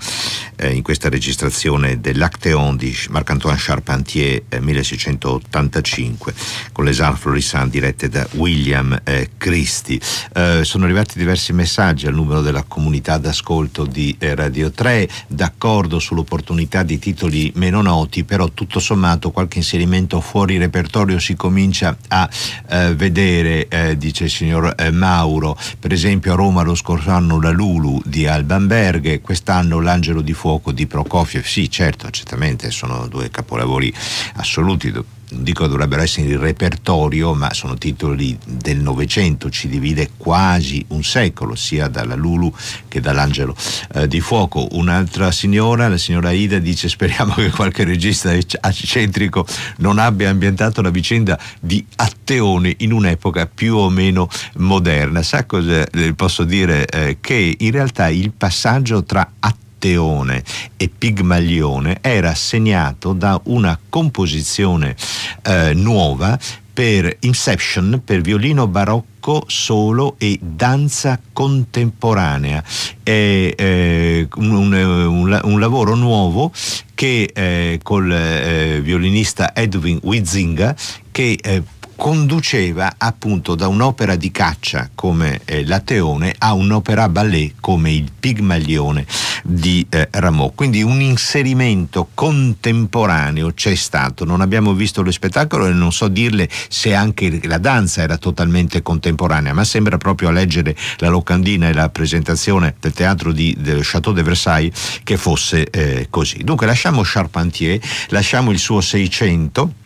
eh, 0.56 0.72
in 0.72 0.82
questa 0.82 1.08
registrazione 1.08 2.00
dell'Acteon 2.00 2.76
di 2.76 2.96
Marc-Antoine 3.10 3.58
Charpentier 3.58 4.42
eh, 4.48 4.60
1685 4.60 6.34
con 6.72 6.84
les 6.84 7.00
Arts 7.00 7.20
Florissant 7.20 7.70
dirette 7.70 8.08
da 8.08 8.26
William 8.32 8.98
eh, 9.04 9.30
Christie. 9.36 10.00
Eh, 10.32 10.60
sono 10.64 10.84
arrivati 10.84 11.18
diversi 11.18 11.52
messaggi 11.52 12.06
al 12.06 12.14
numero 12.14 12.40
della 12.40 12.62
comunità 12.62 13.18
d'ascolto 13.18 13.84
di 13.84 14.14
eh, 14.18 14.34
Radio 14.34 14.70
3 14.70 15.08
d'accordo 15.26 15.98
sull'opportunità 15.98 16.82
di 16.82 16.98
titoli 16.98 17.52
meno 17.56 17.82
noti 17.82 18.24
però 18.24 18.48
tutto 18.48 18.80
sommato 18.80 19.30
qualche 19.30 19.58
inserimento 19.58 20.20
fuori 20.20 20.56
repertorio 20.58 21.18
si 21.18 21.34
comincia 21.34 21.96
a 22.08 22.28
eh, 22.68 22.94
vedere, 22.94 23.68
eh, 23.68 23.96
dice 23.96 24.24
il 24.24 24.30
signor 24.30 24.74
eh, 24.76 24.90
Mauro, 24.90 25.56
per 25.78 25.92
esempio 25.92 26.32
a 26.32 26.36
Roma 26.36 26.62
lo 26.62 26.74
scorso 26.74 27.10
anno 27.10 27.40
la 27.40 27.50
Lulu 27.50 28.00
di 28.04 28.26
Alban 28.26 28.66
Berg, 28.66 29.20
quest'anno 29.20 29.80
l'Angelo 29.80 30.20
di 30.20 30.32
Fuoco 30.32 30.72
di 30.72 30.86
Prokofiev, 30.86 31.44
sì 31.44 31.70
certo, 31.70 32.10
certamente 32.10 32.70
sono 32.70 33.06
due 33.06 33.30
capolavori 33.30 33.92
assoluti 34.34 34.92
dico 35.38 35.66
dovrebbero 35.66 36.02
essere 36.02 36.28
in 36.28 36.40
repertorio, 36.40 37.34
ma 37.34 37.52
sono 37.52 37.76
titoli 37.76 38.36
del 38.44 38.78
Novecento, 38.78 39.50
ci 39.50 39.68
divide 39.68 40.10
quasi 40.16 40.84
un 40.88 41.02
secolo, 41.02 41.54
sia 41.54 41.88
dalla 41.88 42.14
Lulu 42.14 42.52
che 42.88 43.00
dall'Angelo 43.00 43.56
eh, 43.94 44.08
di 44.08 44.20
Fuoco. 44.20 44.68
Un'altra 44.72 45.30
signora, 45.30 45.88
la 45.88 45.98
signora 45.98 46.30
Ida, 46.30 46.58
dice 46.58 46.88
speriamo 46.88 47.34
che 47.34 47.50
qualche 47.50 47.84
regista 47.84 48.32
eccentrico 48.34 49.46
non 49.78 49.98
abbia 49.98 50.30
ambientato 50.30 50.82
la 50.82 50.90
vicenda 50.90 51.38
di 51.60 51.84
Atteone 51.96 52.74
in 52.78 52.92
un'epoca 52.92 53.46
più 53.46 53.76
o 53.76 53.90
meno 53.90 54.28
moderna. 54.56 55.22
Sa 55.22 55.44
cosa 55.44 55.86
eh, 55.88 56.14
posso 56.14 56.44
dire? 56.44 56.86
Eh, 56.86 57.18
che 57.20 57.56
in 57.58 57.70
realtà 57.70 58.08
il 58.08 58.32
passaggio 58.32 59.04
tra 59.04 59.20
Atteone 59.38 59.62
Teone 59.84 60.42
e 60.78 60.88
Pigmalione 60.88 61.98
era 62.00 62.34
segnato 62.34 63.12
da 63.12 63.38
una 63.44 63.78
composizione 63.90 64.96
eh, 65.42 65.74
nuova 65.74 66.38
per 66.72 67.18
Inception, 67.20 68.00
per 68.02 68.22
violino 68.22 68.66
barocco 68.66 69.44
solo 69.46 70.14
e 70.16 70.38
danza 70.40 71.20
contemporanea. 71.34 72.64
È 73.02 73.10
eh, 73.10 74.26
un, 74.36 74.72
un, 74.72 75.40
un, 75.42 75.60
lavoro 75.60 75.94
nuovo 75.94 76.50
che 76.94 77.30
eh, 77.34 77.78
col 77.82 78.10
eh, 78.10 78.80
violinista 78.82 79.54
Edwin 79.54 79.98
Wizinga 80.02 80.74
che 81.12 81.38
eh, 81.40 81.62
conduceva 81.96 82.94
appunto 82.98 83.54
da 83.54 83.68
un'opera 83.68 84.16
di 84.16 84.30
caccia 84.30 84.90
come 84.94 85.40
eh, 85.44 85.66
la 85.66 85.80
Teone 85.80 86.34
a 86.38 86.52
un'opera 86.52 87.08
ballet 87.08 87.54
come 87.60 87.92
il 87.92 88.10
Pigmalione 88.18 89.06
di 89.42 89.86
eh, 89.90 90.08
Rameau. 90.10 90.52
Quindi 90.54 90.82
un 90.82 91.00
inserimento 91.00 92.08
contemporaneo 92.14 93.52
c'è 93.52 93.74
stato. 93.74 94.24
Non 94.24 94.40
abbiamo 94.40 94.72
visto 94.72 95.02
lo 95.02 95.10
spettacolo 95.10 95.66
e 95.66 95.72
non 95.72 95.92
so 95.92 96.08
dirle 96.08 96.48
se 96.68 96.94
anche 96.94 97.40
la 97.44 97.58
danza 97.58 98.02
era 98.02 98.16
totalmente 98.16 98.82
contemporanea, 98.82 99.52
ma 99.52 99.64
sembra 99.64 99.98
proprio 99.98 100.28
a 100.28 100.32
leggere 100.32 100.74
la 100.98 101.08
locandina 101.08 101.68
e 101.68 101.74
la 101.74 101.90
presentazione 101.90 102.74
del 102.80 102.92
teatro 102.92 103.32
di, 103.32 103.54
del 103.58 103.82
Château 103.82 104.14
de 104.14 104.22
Versailles 104.22 105.00
che 105.02 105.16
fosse 105.16 105.68
eh, 105.70 106.06
così. 106.10 106.42
Dunque 106.42 106.66
lasciamo 106.66 107.02
Charpentier, 107.04 107.78
lasciamo 108.08 108.50
il 108.50 108.58
suo 108.58 108.80
600 108.80 109.82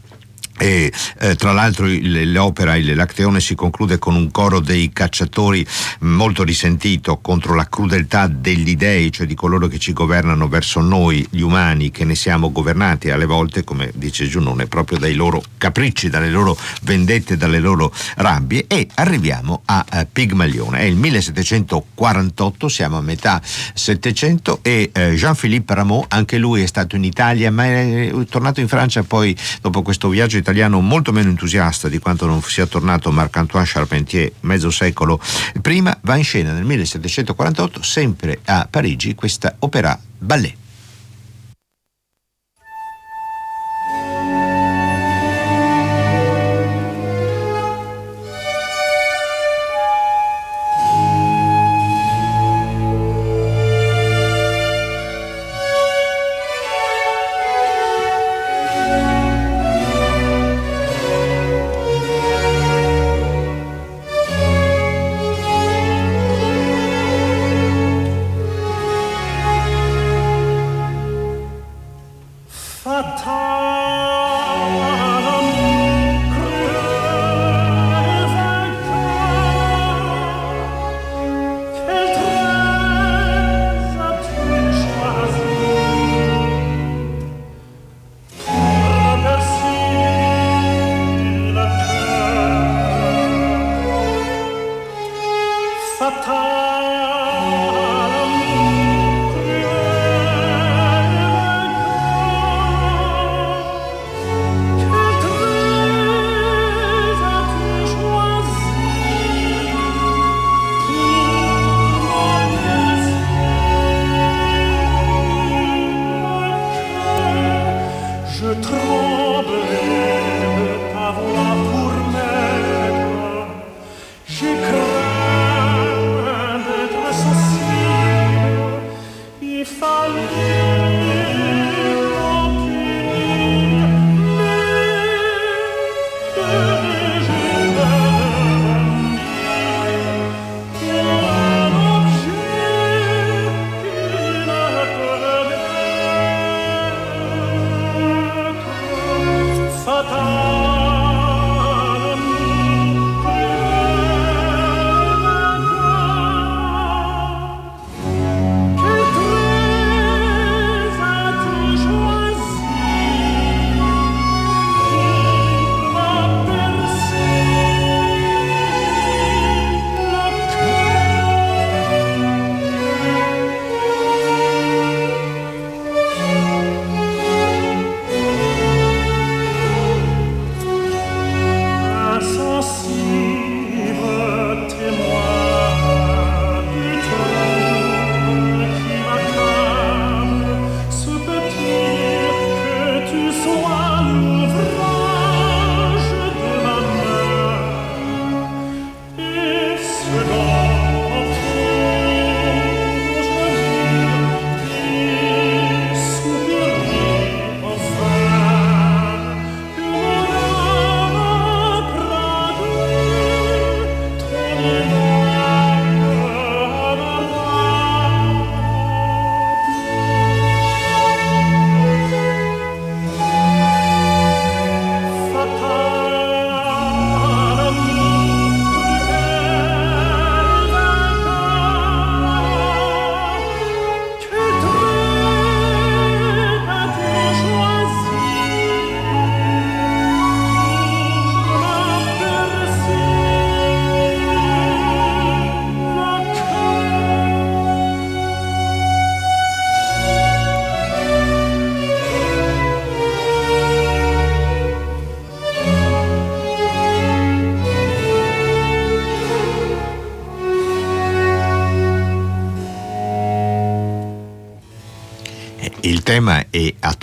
e 0.58 0.92
eh, 1.20 1.34
tra 1.36 1.52
l'altro 1.52 1.86
l'opera 1.88 2.76
Il 2.76 2.94
Lacteone 2.94 3.40
si 3.40 3.54
conclude 3.54 3.98
con 3.98 4.14
un 4.14 4.30
coro 4.30 4.60
dei 4.60 4.90
cacciatori 4.92 5.66
molto 6.00 6.42
risentito 6.42 7.18
contro 7.18 7.54
la 7.54 7.68
crudeltà 7.68 8.26
degli 8.26 8.76
dei, 8.76 9.12
cioè 9.12 9.26
di 9.26 9.34
coloro 9.34 9.68
che 9.68 9.78
ci 9.78 9.92
governano 9.92 10.48
verso 10.48 10.80
noi, 10.80 11.26
gli 11.30 11.40
umani, 11.40 11.90
che 11.90 12.04
ne 12.04 12.14
siamo 12.14 12.50
governati 12.50 13.10
alle 13.10 13.24
volte, 13.24 13.64
come 13.64 13.90
dice 13.94 14.26
Giunone, 14.26 14.66
proprio 14.66 14.98
dai 14.98 15.14
loro 15.14 15.42
capricci, 15.56 16.08
dalle 16.08 16.30
loro 16.30 16.56
vendette, 16.82 17.36
dalle 17.36 17.60
loro 17.60 17.92
rabbie. 18.16 18.66
E 18.66 18.88
arriviamo 18.94 19.62
a, 19.66 19.84
a 19.88 20.06
Pigmalione. 20.10 20.80
È 20.80 20.82
il 20.82 20.96
1748, 20.96 22.68
siamo 22.68 22.98
a 22.98 23.02
metà 23.02 23.40
700 23.42 24.60
e 24.62 24.90
eh, 24.92 25.14
Jean-Philippe 25.14 25.74
Rameau, 25.74 26.04
anche 26.08 26.38
lui 26.38 26.62
è 26.62 26.66
stato 26.66 26.96
in 26.96 27.04
Italia, 27.04 27.50
ma 27.50 27.64
è 27.66 28.12
tornato 28.28 28.60
in 28.60 28.68
Francia 28.68 29.02
poi 29.02 29.36
dopo 29.60 29.82
questo 29.82 30.08
viaggio 30.08 30.36
molto 30.80 31.12
meno 31.12 31.28
entusiasta 31.28 31.88
di 31.88 31.98
quanto 31.98 32.26
non 32.26 32.42
sia 32.42 32.66
tornato 32.66 33.10
Marc-Antoine 33.10 33.66
Charpentier 33.66 34.32
mezzo 34.40 34.70
secolo 34.70 35.20
prima, 35.60 35.96
va 36.02 36.16
in 36.16 36.24
scena 36.24 36.52
nel 36.52 36.64
1748 36.64 37.82
sempre 37.82 38.40
a 38.44 38.66
Parigi 38.70 39.14
questa 39.14 39.56
opera 39.58 39.98
ballet. 40.18 40.67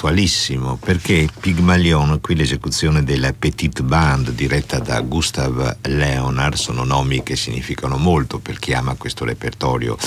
Attualissimo 0.05 0.77
perché 0.77 1.27
Pygmalion, 1.39 2.21
qui 2.21 2.35
l'esecuzione 2.35 3.03
della 3.03 3.33
Petite 3.33 3.81
Band 3.81 4.31
diretta 4.31 4.77
da 4.77 5.01
Gustav 5.01 5.77
Leonard, 5.81 6.53
sono 6.53 6.83
nomi 6.83 7.23
che 7.23 7.35
significano 7.35 7.97
molto 7.97 8.37
per 8.37 8.59
chi 8.59 8.73
ama 8.73 8.93
questo 8.93 9.25
repertorio, 9.25 9.97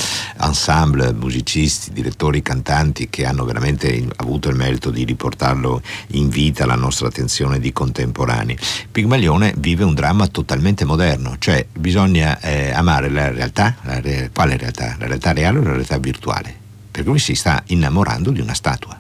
ensemble, 0.40 1.12
musicisti, 1.12 1.92
direttori, 1.92 2.42
cantanti 2.42 3.10
che 3.10 3.26
hanno 3.26 3.44
veramente 3.44 4.06
avuto 4.16 4.48
il 4.48 4.54
merito 4.54 4.90
di 4.90 5.02
riportarlo 5.02 5.82
in 6.12 6.28
vita 6.28 6.62
alla 6.62 6.76
nostra 6.76 7.08
attenzione 7.08 7.58
di 7.58 7.72
contemporanei. 7.72 8.56
Pygmalione 8.92 9.52
vive 9.58 9.82
un 9.82 9.94
dramma 9.94 10.28
totalmente 10.28 10.84
moderno, 10.84 11.36
cioè 11.40 11.66
bisogna 11.72 12.38
eh, 12.38 12.70
amare 12.70 13.08
la 13.08 13.32
realtà, 13.32 13.74
la 13.82 13.98
re- 13.98 14.30
quale 14.32 14.56
realtà? 14.56 14.94
La 14.96 15.06
realtà 15.06 15.32
reale 15.32 15.58
o 15.58 15.62
la 15.62 15.72
realtà 15.72 15.98
virtuale? 15.98 16.66
perché 16.98 17.08
lui 17.08 17.18
si 17.20 17.36
sta 17.36 17.62
innamorando 17.66 18.32
di 18.32 18.40
una 18.40 18.54
statua. 18.54 18.97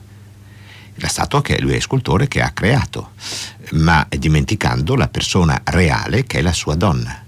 La 1.00 1.08
statua 1.08 1.42
che 1.42 1.60
lui 1.60 1.74
è 1.74 1.80
scultore 1.80 2.28
che 2.28 2.42
ha 2.42 2.50
creato, 2.50 3.12
ma 3.72 4.06
dimenticando 4.08 4.96
la 4.96 5.08
persona 5.08 5.60
reale 5.64 6.24
che 6.24 6.38
è 6.38 6.42
la 6.42 6.52
sua 6.52 6.74
donna 6.74 7.24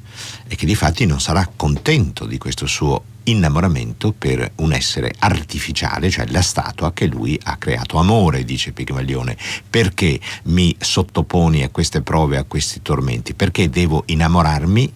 e 0.48 0.56
che 0.56 0.66
di 0.66 0.74
fatti 0.74 1.06
non 1.06 1.20
sarà 1.20 1.48
contento 1.54 2.26
di 2.26 2.36
questo 2.36 2.66
suo 2.66 3.04
innamoramento 3.24 4.12
per 4.12 4.52
un 4.56 4.72
essere 4.72 5.14
artificiale, 5.18 6.10
cioè 6.10 6.26
la 6.28 6.42
statua 6.42 6.92
che 6.92 7.06
lui 7.06 7.38
ha 7.44 7.56
creato. 7.56 7.98
Amore, 7.98 8.44
dice 8.44 8.72
Pigmalione, 8.72 9.36
perché 9.68 10.18
mi 10.44 10.74
sottoponi 10.78 11.62
a 11.62 11.68
queste 11.68 12.02
prove, 12.02 12.36
a 12.36 12.44
questi 12.44 12.82
tormenti? 12.82 13.34
Perché 13.34 13.70
devo 13.70 14.02
innamorarmi 14.06 14.92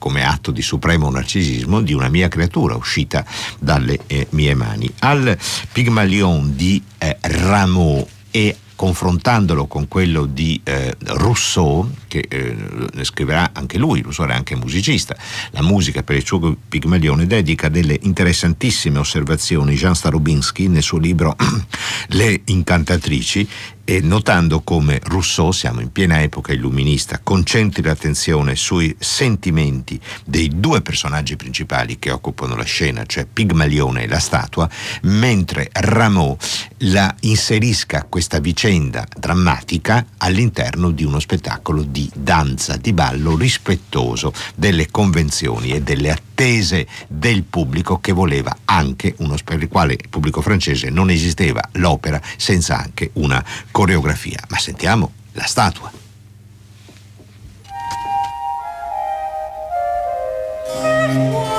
come 0.00 0.24
atto 0.24 0.50
di 0.50 0.62
supremo 0.62 1.10
narcisismo 1.10 1.82
di 1.82 1.92
una 1.92 2.08
mia 2.08 2.28
creatura 2.28 2.74
uscita 2.74 3.24
dalle 3.58 3.98
eh, 4.06 4.26
mie 4.30 4.54
mani. 4.54 4.90
Al 5.00 5.36
Pygmalion 5.70 6.56
di 6.56 6.82
eh, 6.96 7.18
Rameau 7.20 8.08
e 8.30 8.56
confrontandolo 8.80 9.66
con 9.66 9.88
quello 9.88 10.24
di 10.24 10.58
eh, 10.64 10.96
Rousseau, 11.04 11.86
che 12.08 12.24
eh, 12.26 12.56
ne 12.94 13.04
scriverà 13.04 13.50
anche 13.52 13.76
lui, 13.76 14.00
Rousseau 14.00 14.26
era 14.26 14.34
anche 14.34 14.56
musicista, 14.56 15.14
la 15.50 15.60
musica 15.60 16.02
per 16.02 16.16
il 16.16 16.24
suo 16.24 16.56
Pigmalione 16.66 17.26
dedica 17.26 17.68
delle 17.68 17.98
interessantissime 18.00 18.98
osservazioni 18.98 19.74
Jean 19.74 19.94
Starobinski 19.94 20.68
nel 20.68 20.82
suo 20.82 20.96
libro 20.96 21.36
Le 22.08 22.40
incantatrici 22.46 23.46
e 23.90 24.00
notando 24.00 24.60
come 24.60 25.00
Rousseau, 25.02 25.50
siamo 25.50 25.80
in 25.80 25.90
piena 25.90 26.22
epoca 26.22 26.52
illuminista, 26.52 27.18
concentri 27.20 27.82
l'attenzione 27.82 28.54
sui 28.54 28.94
sentimenti 29.00 30.00
dei 30.24 30.60
due 30.60 30.80
personaggi 30.80 31.34
principali 31.34 31.98
che 31.98 32.12
occupano 32.12 32.54
la 32.54 32.62
scena, 32.62 33.04
cioè 33.04 33.26
Pigmalione 33.26 34.04
e 34.04 34.06
la 34.06 34.20
statua, 34.20 34.70
mentre 35.02 35.70
Rameau 35.72 36.36
la 36.84 37.12
inserisca 37.22 38.06
questa 38.08 38.38
vicenda 38.38 39.04
drammatica 39.18 40.06
all'interno 40.18 40.92
di 40.92 41.02
uno 41.02 41.18
spettacolo 41.18 41.82
di 41.82 42.08
danza, 42.14 42.76
di 42.76 42.92
ballo 42.92 43.36
rispettoso 43.36 44.32
delle 44.54 44.88
convenzioni 44.88 45.72
e 45.72 45.82
delle 45.82 46.12
attese 46.12 46.86
del 47.08 47.42
pubblico 47.42 47.98
che 47.98 48.12
voleva 48.12 48.56
anche 48.66 49.14
uno 49.18 49.36
per 49.44 49.60
il 49.60 49.68
quale 49.68 49.94
il 49.94 50.08
pubblico 50.08 50.40
francese 50.40 50.90
non 50.90 51.10
esisteva 51.10 51.60
l'opera 51.72 52.20
senza 52.36 52.78
anche 52.78 53.10
una 53.14 53.44
coreografia. 53.80 54.38
Ma 54.48 54.58
sentiamo 54.58 55.12
la 55.32 55.46
statua. 55.46 55.90
thank 61.10 61.49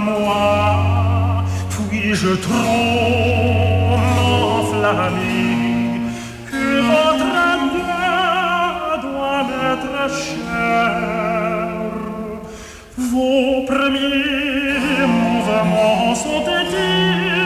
moi, 0.00 1.44
puis-je 1.70 2.34
trop 2.46 3.96
m'enflammer 4.16 6.00
que 6.50 6.66
votre 6.92 7.30
amour 7.54 8.98
doit 9.06 9.42
m'être 9.50 9.96
cher. 10.24 10.92
Vos 12.98 13.64
premiers 13.66 15.06
mouvements 15.06 16.14
sont 16.14 16.40
dédiés 16.40 17.45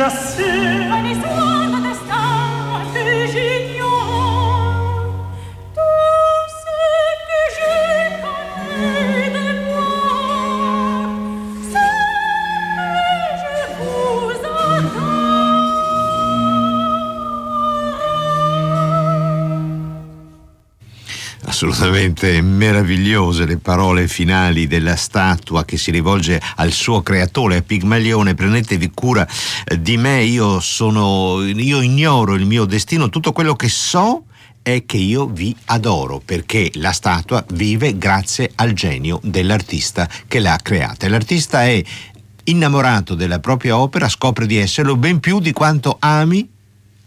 chassé. 0.00 1.59
Assolutamente 21.70 22.40
meravigliose 22.40 23.44
le 23.44 23.56
parole 23.58 24.08
finali 24.08 24.66
della 24.66 24.96
statua 24.96 25.64
che 25.64 25.76
si 25.76 25.90
rivolge 25.90 26.40
al 26.56 26.72
suo 26.72 27.02
creatore, 27.02 27.56
a 27.56 27.62
Pigmalione. 27.62 28.34
Prendetevi 28.34 28.90
cura 28.92 29.26
eh, 29.64 29.80
di 29.80 29.96
me, 29.96 30.22
io 30.22 30.60
sono, 30.60 31.42
io 31.42 31.80
ignoro 31.80 32.34
il 32.34 32.46
mio 32.46 32.64
destino, 32.64 33.08
tutto 33.08 33.32
quello 33.32 33.54
che 33.54 33.68
so 33.68 34.24
è 34.62 34.84
che 34.84 34.96
io 34.98 35.26
vi 35.26 35.54
adoro 35.66 36.20
perché 36.24 36.70
la 36.74 36.92
statua 36.92 37.44
vive 37.52 37.96
grazie 37.96 38.50
al 38.56 38.72
genio 38.72 39.20
dell'artista 39.22 40.08
che 40.26 40.38
l'ha 40.38 40.58
creata. 40.62 41.08
L'artista 41.08 41.64
è 41.64 41.82
innamorato 42.44 43.14
della 43.14 43.38
propria 43.38 43.78
opera, 43.78 44.08
scopre 44.08 44.46
di 44.46 44.56
esserlo 44.56 44.96
ben 44.96 45.20
più 45.20 45.40
di 45.40 45.52
quanto 45.52 45.96
ami 45.98 46.58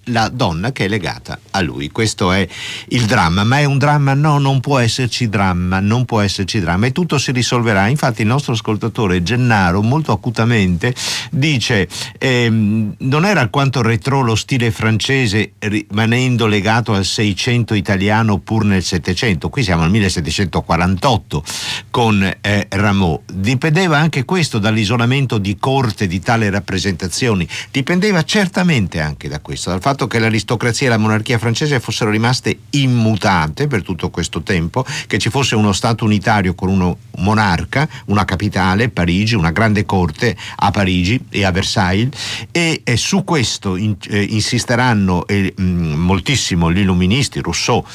la 0.06 0.30
donna 0.30 0.72
che 0.72 0.86
è 0.86 0.88
legata 0.88 1.40
a 1.52 1.62
lui. 1.62 1.90
Questo 1.90 2.32
è 2.32 2.48
il 2.90 3.06
dramma, 3.06 3.44
ma 3.44 3.60
è 3.60 3.66
un 3.66 3.78
dramma? 3.78 4.14
No, 4.14 4.38
non 4.38 4.60
può 4.60 4.80
esserci 4.80 5.30
dramma, 5.30 5.80
non 5.80 6.06
può 6.06 6.20
esserci 6.20 6.60
dramma 6.60 6.88
e 6.88 6.92
tutto 6.92 7.18
si 7.18 7.32
risolverà. 7.32 7.88
Infatti 7.88 8.22
il 8.22 8.28
nostro 8.28 8.54
ascoltatore 8.54 9.24
Gennaro 9.24 9.82
molto 9.82 10.12
acutamente 10.12 10.94
dice 11.32 11.88
ehm, 12.18 12.96
non 12.98 13.26
era 13.26 13.42
alquanto 13.42 13.82
retro 13.82 14.22
lo 14.22 14.36
stile 14.36 14.72
francese 14.72 15.54
rimanendo 15.60 16.48
legato 16.48 16.94
al 16.94 17.06
600 17.06 17.74
italiano 17.74 18.40
pur 18.40 18.66
nel 18.66 18.84
700, 18.84 19.50
qui 19.50 19.64
siamo 19.64 19.84
al 19.84 19.90
1748 19.90 21.44
con 21.90 22.32
eh, 22.42 22.68
Rameau. 22.70 23.22
Dipendeva 23.32 23.98
anche 23.98 24.26
questo 24.26 24.60
dall'isolamento 24.60 25.38
di 25.38 25.58
corte 25.58 26.08
di 26.08 26.20
tale 26.20 26.50
rappresentazioni, 26.50 27.48
dipendeva 27.72 28.24
certamente 28.24 29.00
anche 29.00 29.28
da 29.28 29.40
questo, 29.40 29.70
dal 29.70 29.82
fatto 29.82 29.93
fatto 29.94 30.08
che 30.08 30.18
l'aristocrazia 30.18 30.88
e 30.88 30.90
la 30.90 30.98
monarchia 30.98 31.38
francese 31.38 31.80
fossero 31.80 32.10
rimaste 32.10 32.58
immutate 32.72 33.68
per 33.68 33.84
tutto 33.84 34.10
questo 34.10 34.42
tempo, 34.42 34.84
che 35.06 35.20
ci 35.20 35.30
fosse 35.30 35.56
uno 35.56 35.72
Stato 35.72 36.04
unitario 36.04 36.56
con 36.56 36.70
uno 36.70 36.98
monarca, 37.18 37.88
una 38.06 38.26
capitale, 38.26 38.90
Parigi, 38.90 39.36
una 39.36 39.52
grande 39.52 39.86
corte 39.86 40.36
a 40.56 40.72
Parigi 40.72 41.24
e 41.30 41.46
a 41.46 41.52
Versailles 41.52 42.10
e, 42.52 42.82
e 42.84 42.98
su 42.98 43.24
questo 43.24 43.76
in, 43.76 43.96
eh, 44.10 44.24
insisteranno 44.24 45.28
eh, 45.28 45.54
moltissimo 45.58 46.72
gli 46.72 46.80
illuministi, 46.80 47.40
Rousseau, 47.40 47.86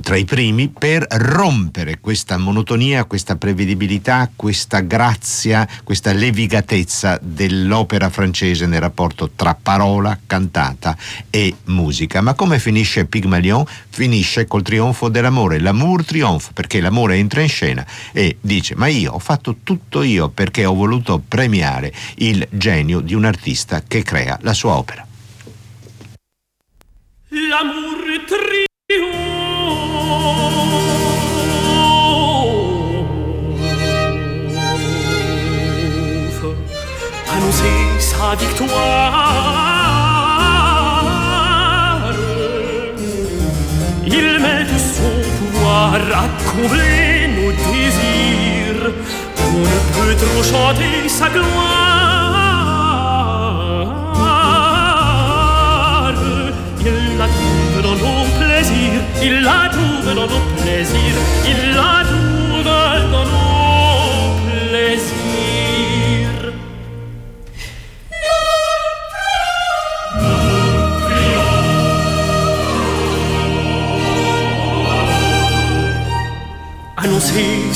tra 0.00 0.16
i 0.16 0.24
primi 0.24 0.68
per 0.68 1.06
rompere 1.08 1.98
questa 2.00 2.36
monotonia, 2.36 3.04
questa 3.04 3.36
prevedibilità, 3.36 4.30
questa 4.34 4.80
grazia, 4.80 5.68
questa 5.82 6.12
levigatezza 6.12 7.18
dell'opera 7.22 8.10
francese 8.10 8.66
nel 8.66 8.80
rapporto 8.80 9.30
tra 9.34 9.54
parola, 9.60 10.18
cantata 10.26 10.96
e 11.30 11.54
musica. 11.64 12.20
Ma 12.20 12.34
come 12.34 12.58
finisce 12.58 13.06
Pygmalion? 13.06 13.64
Finisce 13.88 14.46
col 14.46 14.62
trionfo 14.62 15.08
dell'amore, 15.08 15.60
l'amour 15.60 16.04
trionfa, 16.04 16.50
perché 16.52 16.80
l'amore 16.80 17.16
entra 17.16 17.40
in 17.40 17.48
scena 17.48 17.86
e 18.12 18.36
dice 18.40 18.74
ma 18.76 18.86
io 18.86 19.12
ho 19.12 19.18
fatto 19.18 19.56
tutto 19.62 20.02
io 20.02 20.28
perché 20.28 20.64
ho 20.64 20.74
voluto 20.74 21.22
premiare 21.26 21.92
il 22.16 22.46
genio 22.50 23.00
di 23.00 23.14
un 23.14 23.24
artista 23.24 23.82
che 23.86 24.02
crea 24.02 24.38
la 24.42 24.52
sua 24.52 24.76
opera. 24.76 25.06
L'amour 27.28 28.24
trionfa 28.26 29.23
annoncer 37.54 38.00
sa 38.00 38.34
victoire. 38.36 39.30
Il 44.06 44.38
met 44.40 44.64
de 44.64 44.78
son 44.78 45.14
pouvoir 45.38 45.94
à 45.94 46.24
combler 46.50 47.28
nos 47.36 47.52
désirs. 47.52 48.86
On 49.38 49.58
ne 49.60 49.78
peut 49.94 50.16
trop 50.24 50.42
chanter 50.42 50.96
sa 51.08 51.28
gloire. 51.28 51.44
Il 56.86 56.96
la 57.18 57.26
trouve 57.26 57.78
dans 57.82 57.96
nos 57.96 58.24
plaisirs, 58.38 59.02
il 59.22 59.34
la 59.42 59.68
trouve 59.70 60.08
dans 60.14 60.28
nos 60.34 60.44
plaisirs, 60.58 61.18
il 61.46 61.60
la 61.74 62.04
trouve 62.04 62.23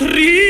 l'amour 0.00 0.47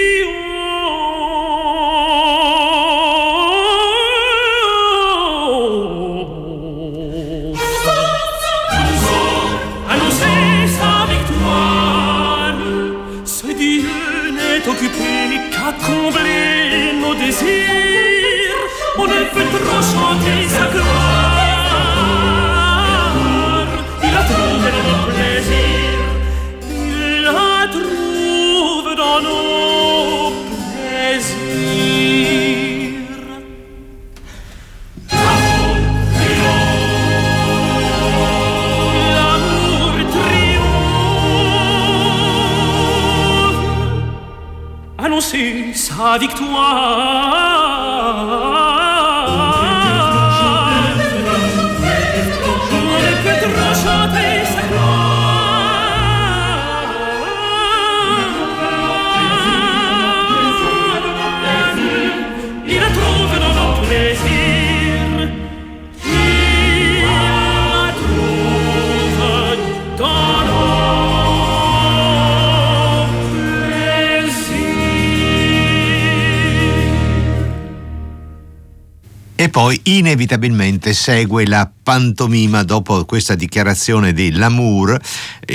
E 79.49 79.51
poi 79.51 79.81
inevitabilmente 79.85 80.93
segue 80.93 81.47
la 81.47 81.73
pantomima 81.89 82.64
dopo 82.64 83.07
questa 83.07 83.34
dichiarazione 83.34 84.12
di 84.12 84.32
Lamour, 84.32 85.01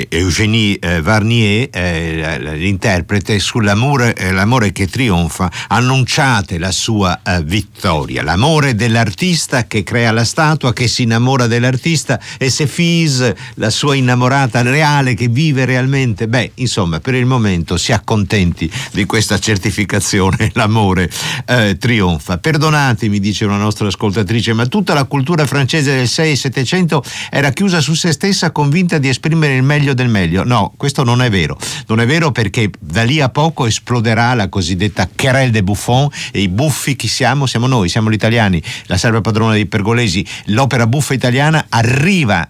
Eugénie 0.08 0.76
eh, 0.80 1.00
Varnier, 1.00 1.68
eh, 1.70 2.56
l'interprete, 2.56 3.38
sull'amore 3.38 4.16
eh, 4.16 4.32
l'amore 4.32 4.72
che 4.72 4.88
trionfa, 4.88 5.48
annunciate 5.68 6.58
la 6.58 6.72
sua 6.72 7.20
vittoria, 7.44 8.24
l'amore 8.24 8.74
dell'artista 8.74 9.68
che 9.68 9.84
crea 9.84 10.10
la 10.10 10.24
statua, 10.24 10.72
che 10.72 10.88
si 10.88 11.04
innamora 11.04 11.46
dell'artista 11.46 12.18
e 12.36 12.50
se 12.50 12.66
Fis, 12.66 13.32
la 13.54 13.70
sua 13.70 13.94
innamorata 13.94 14.60
reale 14.62 15.14
che 15.14 15.28
vive 15.28 15.64
realmente, 15.64 16.26
beh, 16.26 16.50
insomma, 16.56 16.98
per 16.98 17.14
il 17.14 17.26
momento 17.26 17.76
si 17.76 17.92
accontenti 17.92 18.68
di 18.90 19.04
questa 19.04 19.38
certificazione, 19.38 20.50
l'amore 20.54 21.08
eh, 21.46 21.76
trionfa. 21.78 22.38
Perdonatemi, 22.38 23.20
dice 23.20 23.44
una 23.44 23.56
nostra 23.56 23.86
ascoltatrice, 23.86 24.52
ma 24.52 24.66
tutta 24.66 24.94
la 24.94 25.04
cultura 25.04 25.46
francese 25.46 25.94
del 25.94 26.08
secolo 26.08 26.22
6-700 26.32 27.00
era 27.30 27.50
chiusa 27.50 27.80
su 27.80 27.94
se 27.94 28.12
stessa 28.12 28.50
convinta 28.50 28.98
di 28.98 29.08
esprimere 29.08 29.54
il 29.56 29.62
meglio 29.62 29.94
del 29.94 30.08
meglio. 30.08 30.44
No, 30.44 30.72
questo 30.76 31.04
non 31.04 31.22
è 31.22 31.30
vero. 31.30 31.58
Non 31.86 32.00
è 32.00 32.06
vero 32.06 32.32
perché 32.32 32.70
da 32.78 33.02
lì 33.02 33.20
a 33.20 33.28
poco 33.28 33.66
esploderà 33.66 34.34
la 34.34 34.48
cosiddetta 34.48 35.08
querelle 35.14 35.50
de 35.50 35.62
Buffon 35.62 36.08
e 36.32 36.40
i 36.40 36.48
buffi 36.48 36.96
chi 36.96 37.08
siamo? 37.08 37.46
Siamo 37.46 37.66
noi, 37.66 37.88
siamo 37.88 38.10
gli 38.10 38.14
italiani. 38.14 38.62
La 38.86 38.96
serva 38.96 39.20
padrona 39.20 39.52
dei 39.52 39.66
pergolesi, 39.66 40.26
l'opera 40.46 40.86
buffa 40.86 41.14
italiana 41.14 41.66
arriva 41.68 42.48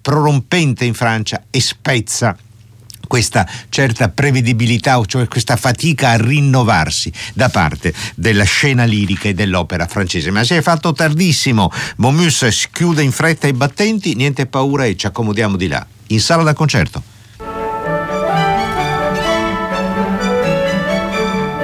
prorompente 0.00 0.84
in 0.84 0.94
Francia 0.94 1.44
e 1.50 1.60
spezza 1.60 2.36
questa 3.06 3.48
certa 3.68 4.08
prevedibilità, 4.08 5.00
cioè 5.06 5.28
questa 5.28 5.56
fatica 5.56 6.10
a 6.10 6.16
rinnovarsi 6.16 7.12
da 7.32 7.48
parte 7.48 7.92
della 8.14 8.44
scena 8.44 8.84
lirica 8.84 9.28
e 9.28 9.34
dell'opera 9.34 9.86
francese. 9.86 10.30
Ma 10.30 10.44
si 10.44 10.54
è 10.54 10.62
fatto 10.62 10.92
tardissimo. 10.92 11.70
Momus 11.96 12.68
chiude 12.72 13.02
in 13.02 13.12
fretta 13.12 13.46
i 13.46 13.52
battenti, 13.52 14.14
niente 14.14 14.46
paura 14.46 14.84
e 14.84 14.96
ci 14.96 15.06
accomodiamo 15.06 15.56
di 15.56 15.68
là, 15.68 15.86
in 16.08 16.20
sala 16.20 16.42
da 16.42 16.54
concerto. 16.54 17.02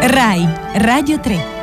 RAI, 0.03 0.49
Radio 0.75 1.21
3. 1.21 1.60